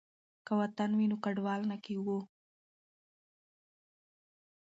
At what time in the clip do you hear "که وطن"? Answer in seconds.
0.45-0.89